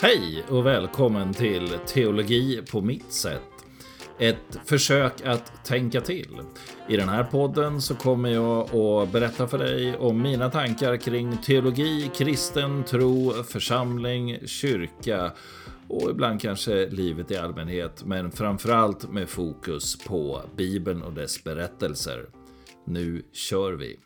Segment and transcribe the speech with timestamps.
[0.00, 3.42] Hej och välkommen till Teologi på mitt sätt.
[4.18, 6.40] Ett försök att tänka till.
[6.88, 11.36] I den här podden så kommer jag att berätta för dig om mina tankar kring
[11.36, 15.32] teologi, kristen tro, församling, kyrka
[15.88, 22.26] och ibland kanske livet i allmänhet, men framförallt med fokus på Bibeln och dess berättelser.
[22.84, 23.98] Nu kör vi!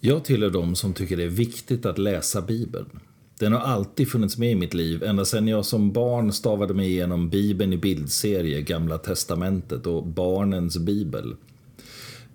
[0.00, 3.00] Jag tillhör de som tycker det är viktigt att läsa Bibeln.
[3.42, 6.86] Den har alltid funnits med i mitt liv, ända sedan jag som barn stavade mig
[6.86, 11.36] igenom Bibeln i bildserie, Gamla Testamentet och Barnens Bibel.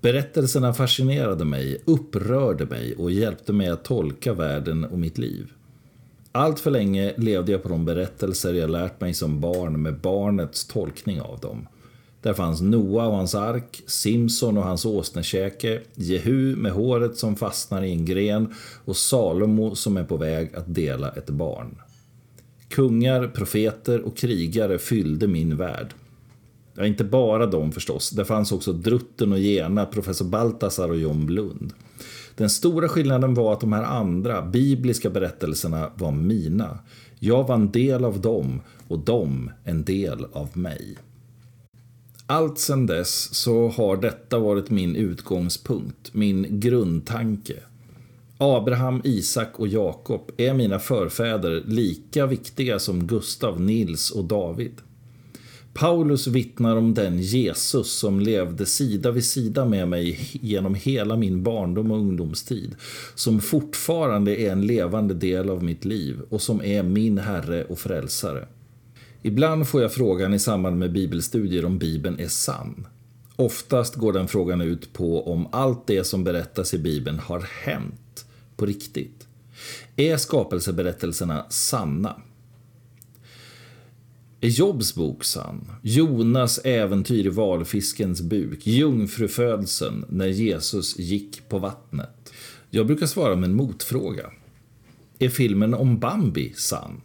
[0.01, 5.51] Berättelserna fascinerade mig, upprörde mig och hjälpte mig att tolka världen och mitt liv.
[6.31, 10.65] Allt för länge levde jag på de berättelser jag lärt mig som barn med barnets
[10.65, 11.67] tolkning av dem.
[12.21, 17.83] Där fanns Noa och hans ark, Simson och hans åsnekäke, Jehu med håret som fastnar
[17.83, 18.53] i en gren
[18.85, 21.77] och Salomo som är på väg att dela ett barn.
[22.69, 25.93] Kungar, profeter och krigare fyllde min värld.
[26.73, 28.09] Ja, inte bara de förstås.
[28.09, 31.73] Där fanns också Drutten och Gena, professor Baltasar och John Blund.
[32.35, 36.79] Den stora skillnaden var att de här andra, bibliska berättelserna var mina.
[37.19, 40.97] Jag var en del av dem och de en del av mig.
[42.29, 47.53] Allt sedan dess så har detta varit min utgångspunkt, min grundtanke.
[48.37, 54.71] Abraham, Isak och Jakob är mina förfäder lika viktiga som Gustav, Nils och David.
[55.73, 61.43] Paulus vittnar om den Jesus som levde sida vid sida med mig genom hela min
[61.43, 62.75] barndom och ungdomstid,
[63.15, 67.79] som fortfarande är en levande del av mitt liv och som är min Herre och
[67.79, 68.47] Frälsare.
[69.21, 72.87] Ibland får jag frågan i samband med bibelstudier om Bibeln är sann.
[73.35, 78.25] Oftast går den frågan ut på om allt det som berättas i Bibeln har hänt
[78.55, 79.27] på riktigt.
[79.95, 82.21] Är skapelseberättelserna sanna?
[84.41, 85.71] Är Jobs bok sann?
[85.81, 88.67] Jonas äventyr i valfiskens buk?
[88.67, 92.33] Jungfrufödseln när Jesus gick på vattnet?
[92.69, 94.31] Jag brukar svara med en motfråga.
[95.19, 97.01] Är filmen om Bambi sann?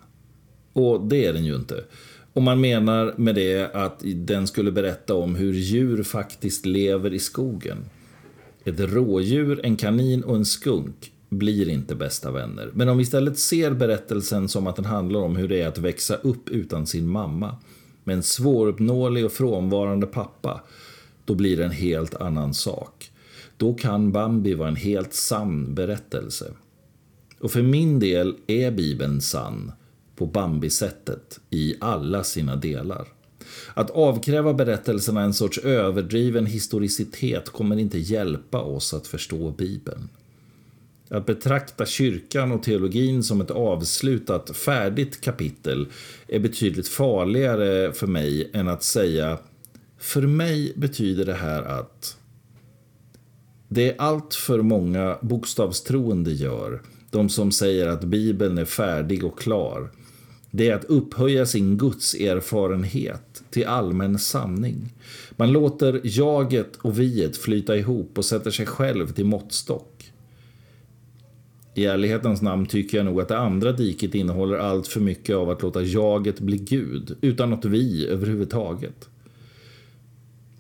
[0.73, 1.85] Och det är den ju inte.
[2.33, 7.19] Om man menar med det att den skulle berätta om hur djur faktiskt lever i
[7.19, 7.79] skogen.
[8.65, 12.71] Ett rådjur, en kanin och en skunk blir inte bästa vänner.
[12.73, 15.79] Men om vi istället ser berättelsen som att den handlar om hur det är att
[15.79, 17.57] växa upp utan sin mamma
[18.05, 20.61] med en svåruppnåelig och frånvarande pappa,
[21.25, 23.11] då blir det en helt annan sak.
[23.57, 26.53] Då kan Bambi vara en helt sann berättelse.
[27.41, 29.73] Och för min del är Bibeln sann
[30.17, 33.09] på Bambi-sättet i alla sina delar.
[33.75, 40.09] Att avkräva berättelserna en sorts överdriven historicitet kommer inte hjälpa oss att förstå Bibeln.
[41.09, 45.87] Att betrakta kyrkan och teologin som ett avslutat, färdigt kapitel
[46.29, 49.39] är betydligt farligare för mig än att säga
[49.99, 52.17] för mig betyder det här att
[53.69, 59.39] det är allt för många bokstavstroende gör, de som säger att Bibeln är färdig och
[59.39, 59.91] klar,
[60.55, 64.93] det är att upphöja sin Guds erfarenhet till allmän sanning.
[65.37, 70.13] Man låter jaget och viet flyta ihop och sätter sig själv till måttstock.
[71.75, 75.51] I ärlighetens namn tycker jag nog att det andra diket innehåller allt för mycket av
[75.51, 79.09] att låta jaget bli Gud, utan något vi överhuvudtaget.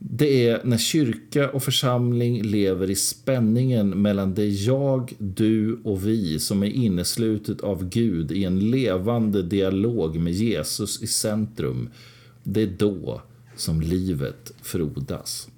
[0.04, 6.38] Det är när kyrka och församling lever i spänningen mellan det jag, du och vi
[6.38, 11.90] som är inneslutet av Gud i en levande dialog med Jesus i centrum.
[12.42, 13.22] Det är då
[13.56, 15.48] som livet frodas.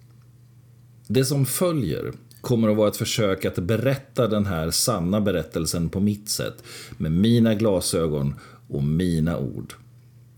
[1.06, 6.00] Det som följer kommer att vara ett försök att berätta den här sanna berättelsen på
[6.00, 6.64] mitt sätt
[6.98, 8.34] med mina glasögon
[8.68, 9.74] och mina ord.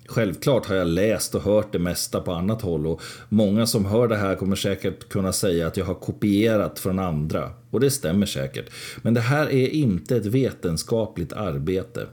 [0.09, 4.09] Självklart har jag läst och hört det mesta på annat håll och många som hör
[4.09, 7.53] det här kommer säkert kunna säga att jag har kopierat från andra.
[7.71, 8.71] Och det stämmer säkert.
[9.03, 12.07] Men det här är inte ett vetenskapligt arbete.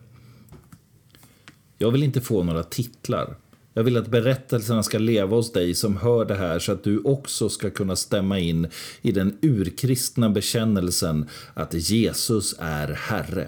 [1.77, 3.35] Jag vill inte få några titlar.
[3.73, 6.99] Jag vill att berättelserna ska leva hos dig som hör det här så att du
[6.99, 8.67] också ska kunna stämma in
[9.01, 13.47] i den urkristna bekännelsen att Jesus är Herre.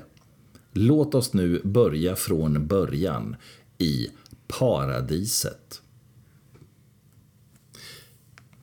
[0.74, 3.36] Låt oss nu börja från början
[3.78, 4.08] i
[4.48, 5.82] paradiset.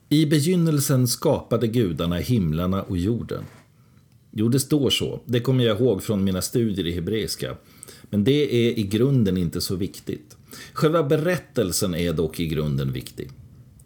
[0.09, 3.45] I begynnelsen skapade gudarna himlarna och jorden.
[4.31, 5.21] Jo, det står så.
[5.25, 7.57] Det kommer jag ihåg från mina studier i hebreiska.
[8.03, 10.37] Men det är i grunden inte så viktigt.
[10.73, 13.31] Själva berättelsen är dock i grunden viktig.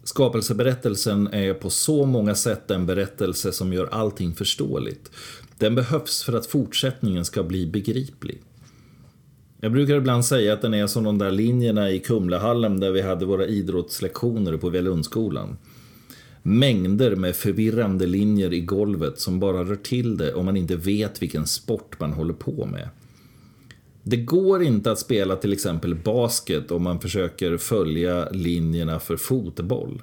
[0.03, 5.11] Skapelseberättelsen är på så många sätt en berättelse som gör allting förståeligt.
[5.57, 8.41] Den behövs för att fortsättningen ska bli begriplig.
[9.61, 13.01] Jag brukar ibland säga att den är som de där linjerna i Kumlahallen där vi
[13.01, 15.57] hade våra idrottslektioner på Velundskolan.
[16.43, 21.21] Mängder med förvirrande linjer i golvet som bara rör till det om man inte vet
[21.21, 22.89] vilken sport man håller på med.
[24.03, 30.01] Det går inte att spela till exempel basket om man försöker följa linjerna för fotboll.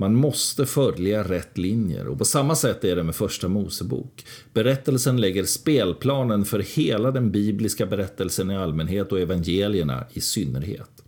[0.00, 4.26] Man måste följa rätt linjer och på samma sätt är det med första Mosebok.
[4.52, 11.04] Berättelsen lägger spelplanen för hela den bibliska berättelsen i allmänhet och evangelierna i synnerhet.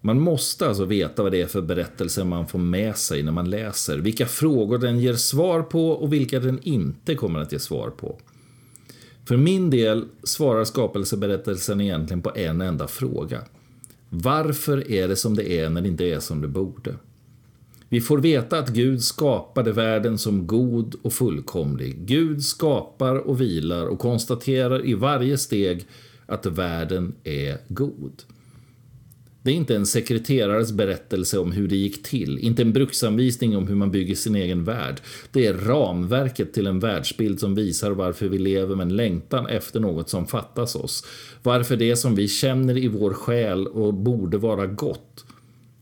[0.00, 3.50] Man måste alltså veta vad det är för berättelse man får med sig när man
[3.50, 7.90] läser, vilka frågor den ger svar på och vilka den inte kommer att ge svar
[7.90, 8.18] på.
[9.24, 13.40] För min del svarar skapelseberättelsen egentligen på en enda fråga.
[14.08, 16.94] Varför är det som det är när det inte är som det borde?
[17.94, 21.96] Vi får veta att Gud skapade världen som god och fullkomlig.
[22.06, 25.86] Gud skapar och vilar och konstaterar i varje steg
[26.26, 28.22] att världen är god.
[29.42, 33.68] Det är inte en sekreterares berättelse om hur det gick till, inte en bruksanvisning om
[33.68, 35.00] hur man bygger sin egen värld.
[35.32, 39.80] Det är ramverket till en världsbild som visar varför vi lever med en längtan efter
[39.80, 41.06] något som fattas oss.
[41.42, 45.24] Varför det som vi känner i vår själ och borde vara gott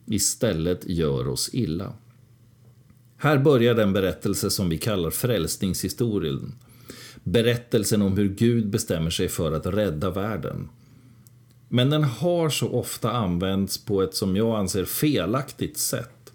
[0.06, 1.92] istället gör oss illa.
[3.16, 6.54] Här börjar den berättelse som vi kallar frälsningshistorien.
[7.24, 10.68] Berättelsen om hur Gud bestämmer sig för att rädda världen.
[11.68, 16.32] Men den har så ofta använts på ett som jag anser felaktigt sätt.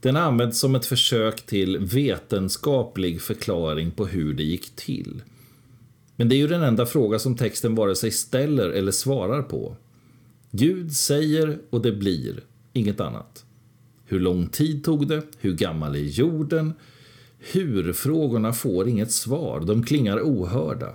[0.00, 5.22] Den används som ett försök till vetenskaplig förklaring på hur det gick till.
[6.16, 9.76] Men det är ju den enda fråga som texten vare sig ställer eller svarar på.
[10.50, 12.40] Gud säger och det blir,
[12.72, 13.44] inget annat.
[14.04, 15.22] Hur lång tid tog det?
[15.38, 16.72] Hur gammal är jorden?
[17.38, 20.94] Hur-frågorna får inget svar, de klingar ohörda.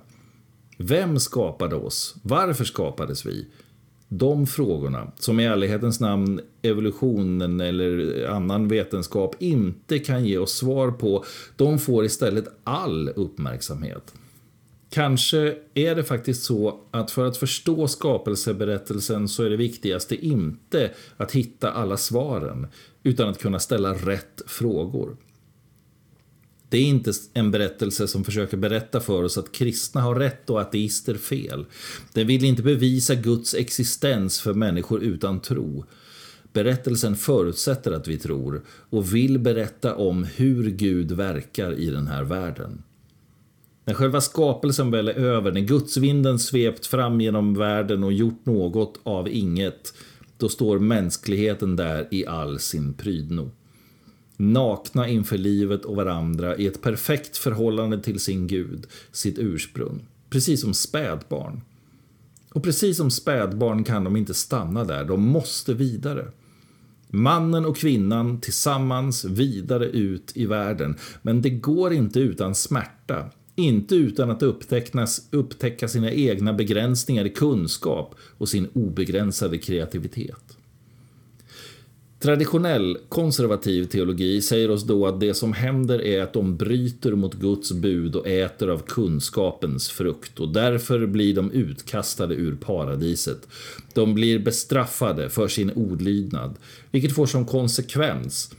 [0.77, 2.15] Vem skapade oss?
[2.21, 3.47] Varför skapades vi?
[4.07, 10.91] De frågorna, som i ärlighetens namn evolutionen eller annan vetenskap inte kan ge oss svar
[10.91, 11.25] på,
[11.55, 14.13] de får istället all uppmärksamhet.
[14.95, 20.91] Kanske är det faktiskt så att för att förstå skapelseberättelsen så är det viktigaste inte
[21.17, 22.67] att hitta alla svaren,
[23.03, 25.17] utan att kunna ställa rätt frågor.
[26.69, 30.61] Det är inte en berättelse som försöker berätta för oss att kristna har rätt och
[30.61, 31.65] ateister fel.
[32.13, 35.85] Den vill inte bevisa Guds existens för människor utan tro.
[36.53, 42.23] Berättelsen förutsätter att vi tror och vill berätta om hur Gud verkar i den här
[42.23, 42.83] världen.
[43.85, 48.99] När själva skapelsen väl är över, när gudsvinden svept fram genom världen och gjort något
[49.03, 49.93] av inget,
[50.37, 53.51] då står mänskligheten där i all sin prydno.
[54.37, 60.05] Nakna inför livet och varandra i ett perfekt förhållande till sin Gud, sitt ursprung.
[60.29, 61.61] Precis som spädbarn.
[62.53, 66.31] Och precis som spädbarn kan de inte stanna där, de måste vidare.
[67.07, 70.97] Mannen och kvinnan tillsammans vidare ut i världen.
[71.21, 73.29] Men det går inte utan smärta.
[73.55, 74.43] Inte utan att
[75.31, 80.57] upptäcka sina egna begränsningar i kunskap och sin obegränsade kreativitet.
[82.19, 87.33] Traditionell konservativ teologi säger oss då att det som händer är att de bryter mot
[87.33, 93.47] Guds bud och äter av kunskapens frukt och därför blir de utkastade ur paradiset.
[93.93, 96.55] De blir bestraffade för sin olydnad,
[96.91, 98.55] vilket får som konsekvens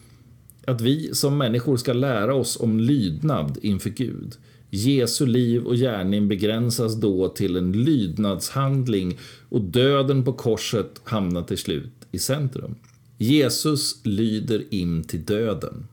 [0.67, 4.37] att vi som människor ska lära oss om lydnad inför Gud.
[4.71, 9.19] Jesu liv och gärning begränsas då till en lydnadshandling
[9.49, 12.75] och döden på korset hamnar till slut i centrum.
[13.19, 15.89] Jesus lyder in till döden.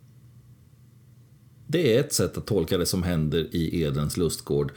[1.67, 4.71] Det är ett sätt att tolka det som händer i Edens lustgård.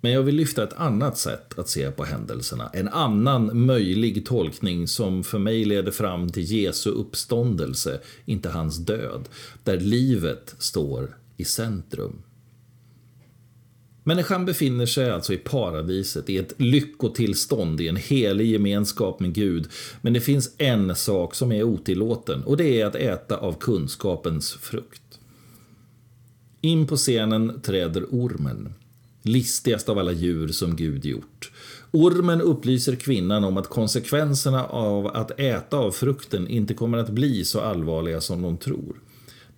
[0.00, 2.70] Men jag vill lyfta ett annat sätt att se på händelserna.
[2.72, 9.28] En annan möjlig tolkning som för mig leder fram till Jesu uppståndelse, inte hans död.
[9.64, 12.22] Där livet står i centrum.
[14.04, 19.68] Människan befinner sig alltså i paradiset, i ett lyckotillstånd, i en helig gemenskap med Gud.
[20.00, 24.52] Men det finns en sak som är otillåten och det är att äta av kunskapens
[24.52, 25.02] frukt.
[26.60, 28.74] In på scenen träder ormen,
[29.22, 31.52] listigast av alla djur som Gud gjort.
[31.90, 37.44] Ormen upplyser kvinnan om att konsekvenserna av att äta av frukten inte kommer att bli
[37.44, 38.96] så allvarliga som de tror.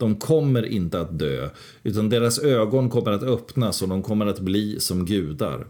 [0.04, 1.48] De kommer inte att dö,
[1.82, 5.66] utan deras ögon kommer att öppnas och de kommer att bli som gudar.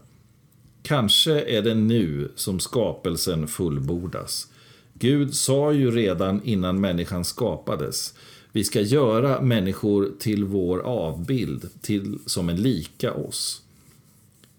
[0.83, 4.47] Kanske är det nu som skapelsen fullbordas.
[4.93, 8.13] Gud sa ju redan innan människan skapades
[8.55, 13.61] vi ska göra människor till vår avbild, till som en lika oss.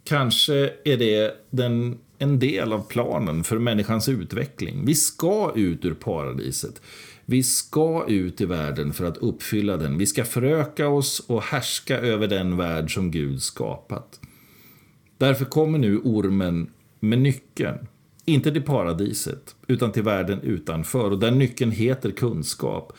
[0.05, 4.83] Kanske är det den, en del av planen för människans utveckling.
[4.87, 6.83] Vi ska ut ur paradiset.
[7.29, 9.99] Vi ska ut i världen för att uppfylla den.
[9.99, 14.21] Vi ska föröka oss och härska över den värld som Gud skapat.
[15.19, 17.87] Därför kommer nu ormen med nyckeln.
[18.25, 21.11] Inte till paradiset, utan till världen utanför.
[21.11, 22.93] Och den nyckeln heter kunskap.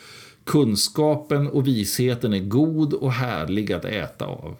[0.44, 4.56] Kunskapen och visheten är god och härlig att äta av.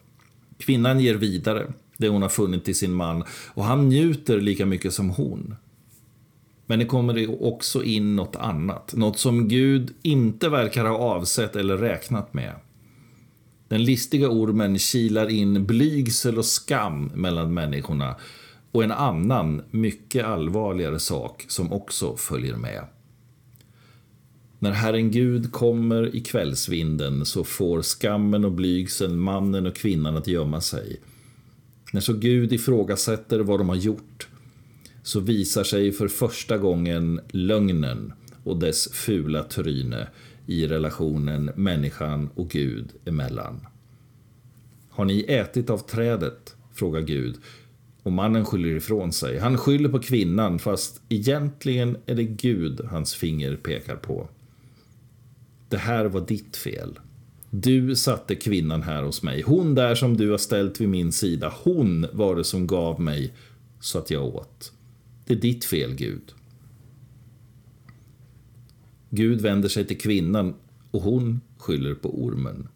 [0.58, 4.92] Kvinnan ger vidare det hon har funnit till sin man och han njuter lika mycket
[4.92, 5.56] som hon.
[6.70, 11.76] Men det kommer också in något annat, något som Gud inte verkar ha avsett eller
[11.76, 12.54] räknat med.
[13.68, 18.16] Den listiga ormen kilar in blygsel och skam mellan människorna
[18.72, 22.84] och en annan, mycket allvarligare sak som också följer med.
[24.58, 30.26] När Herren Gud kommer i kvällsvinden så får skammen och blygseln mannen och kvinnan att
[30.26, 31.00] gömma sig.
[31.92, 34.27] När så Gud ifrågasätter vad de har gjort
[35.08, 38.12] så visar sig för första gången lögnen
[38.44, 40.08] och dess fula tryne
[40.46, 43.66] i relationen människan och Gud emellan.
[44.90, 46.56] Har ni ätit av trädet?
[46.72, 47.36] frågar Gud
[48.02, 49.38] och mannen skyller ifrån sig.
[49.38, 54.28] Han skyller på kvinnan fast egentligen är det Gud hans finger pekar på.
[55.68, 56.98] Det här var ditt fel.
[57.50, 59.42] Du satte kvinnan här hos mig.
[59.42, 61.54] Hon där som du har ställt vid min sida.
[61.62, 63.32] Hon var det som gav mig
[63.80, 64.72] så att jag åt.
[65.28, 66.32] Det är ditt fel, Gud.
[69.10, 70.54] Gud vänder sig till kvinnan
[70.90, 72.68] och hon skyller på ormen.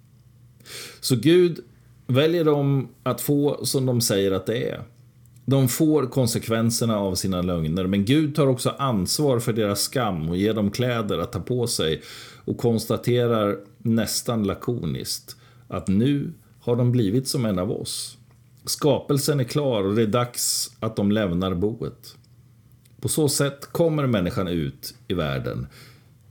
[1.00, 1.60] Så Gud
[2.06, 4.84] väljer dem att få som de säger att det är.
[5.44, 10.36] De får konsekvenserna av sina lögner, men Gud tar också ansvar för deras skam och
[10.36, 12.02] ger dem kläder att ta på sig
[12.44, 15.36] och konstaterar nästan lakoniskt
[15.68, 18.18] att nu har de blivit som en av oss.
[18.64, 22.16] Skapelsen är klar och det är dags att de lämnar boet.
[23.02, 25.66] På så sätt kommer människan ut i världen,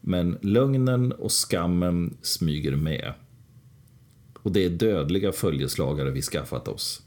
[0.01, 3.13] men lögnen och skammen smyger med.
[4.44, 7.01] Och det är dödliga följeslagare vi skaffat oss.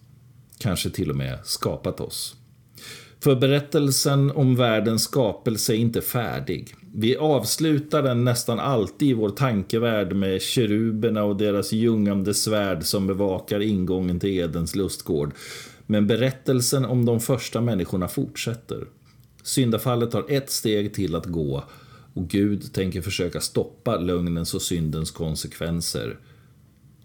[0.58, 2.36] Kanske till och med skapat oss.
[3.20, 6.74] För berättelsen om världens skapelse är inte färdig.
[6.94, 13.06] Vi avslutar den nästan alltid i vår tankevärld med keruberna och deras ljungande svärd som
[13.06, 15.34] bevakar ingången till Edens lustgård.
[15.86, 18.86] Men berättelsen om de första människorna fortsätter.
[19.44, 21.64] Syndafallet har ett steg till att gå
[22.14, 26.18] och Gud tänker försöka stoppa lögnens och syndens konsekvenser.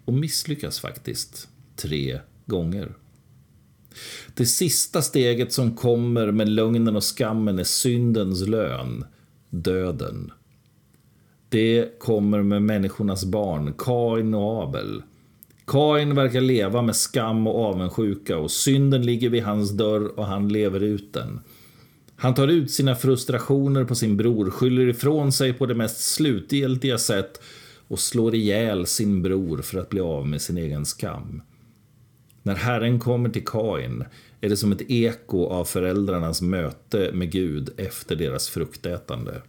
[0.04, 2.94] Och misslyckas faktiskt tre gånger.
[4.34, 9.04] Det sista steget som kommer med lögnen och skammen är syndens lön,
[9.50, 10.32] döden.
[11.48, 15.02] Det kommer med människornas barn, Kain och Abel.
[15.66, 20.48] Kain verkar leva med skam och avundsjuka och synden ligger vid hans dörr och han
[20.48, 21.40] lever ut den.
[22.20, 26.98] Han tar ut sina frustrationer på sin bror, skyller ifrån sig på det mest slutgiltiga
[26.98, 27.40] sätt
[27.88, 31.42] och slår ihjäl sin bror för att bli av med sin egen skam.
[32.42, 34.04] När Herren kommer till Kain
[34.40, 39.42] är det som ett eko av föräldrarnas möte med Gud efter deras fruktätande.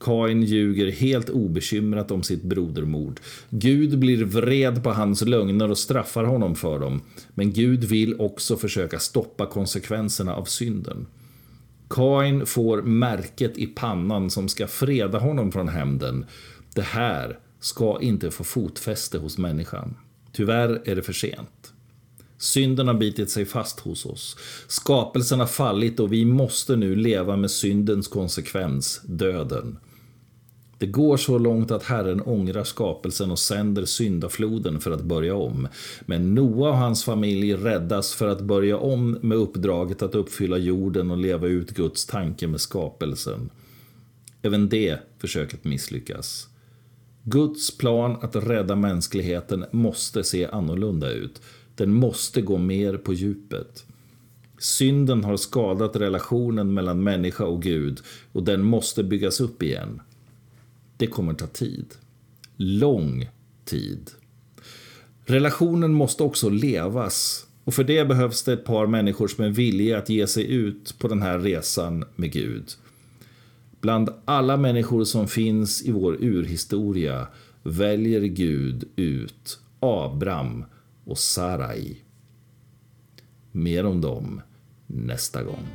[0.00, 3.20] Kain ljuger helt obekymrat om sitt brodermord.
[3.50, 7.00] Gud blir vred på hans lögner och straffar honom för dem.
[7.34, 11.06] Men Gud vill också försöka stoppa konsekvenserna av synden.
[11.88, 16.26] Kain får märket i pannan som ska freda honom från hämnden.
[16.74, 19.96] Det här ska inte få fotfäste hos människan.
[20.32, 21.72] Tyvärr är det för sent.
[22.38, 24.36] Synden har bitit sig fast hos oss.
[24.66, 29.78] Skapelsen har fallit och vi måste nu leva med syndens konsekvens, döden.
[30.78, 35.68] Det går så långt att Herren ångrar skapelsen och sänder syndafloden för att börja om.
[36.06, 41.10] Men Noa och hans familj räddas för att börja om med uppdraget att uppfylla jorden
[41.10, 43.50] och leva ut Guds tanke med skapelsen.
[44.42, 46.48] Även det försöket misslyckas.
[47.22, 51.40] Guds plan att rädda mänskligheten måste se annorlunda ut.
[51.74, 53.84] Den måste gå mer på djupet.
[54.58, 58.00] Synden har skadat relationen mellan människa och Gud
[58.32, 60.00] och den måste byggas upp igen.
[60.96, 61.94] Det kommer ta tid.
[62.56, 63.28] Lång
[63.64, 64.10] tid.
[65.24, 69.98] Relationen måste också levas och för det behövs det ett par människor som är villiga
[69.98, 72.64] att ge sig ut på den här resan med Gud.
[73.80, 77.26] Bland alla människor som finns i vår urhistoria
[77.62, 80.64] väljer Gud ut Abraham
[81.04, 81.96] och Sarai.
[83.52, 84.40] Mer om dem
[84.86, 85.66] nästa gång.